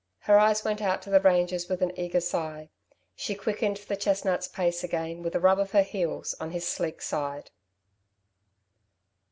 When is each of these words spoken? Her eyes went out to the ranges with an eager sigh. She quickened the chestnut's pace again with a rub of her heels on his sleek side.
Her 0.21 0.39
eyes 0.39 0.63
went 0.65 0.81
out 0.81 1.03
to 1.03 1.11
the 1.11 1.21
ranges 1.21 1.69
with 1.69 1.83
an 1.83 1.91
eager 1.95 2.21
sigh. 2.21 2.71
She 3.15 3.35
quickened 3.35 3.77
the 3.87 3.95
chestnut's 3.95 4.47
pace 4.47 4.83
again 4.83 5.21
with 5.21 5.35
a 5.35 5.39
rub 5.39 5.59
of 5.59 5.73
her 5.73 5.83
heels 5.83 6.33
on 6.39 6.49
his 6.49 6.67
sleek 6.67 7.03
side. 7.03 7.51